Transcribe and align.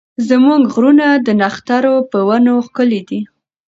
زموږ 0.27 0.61
غرونه 0.73 1.07
د 1.25 1.27
نښترو 1.39 1.95
په 2.11 2.19
ونو 2.27 2.53
ښکلي 2.67 3.01
دي. 3.09 3.19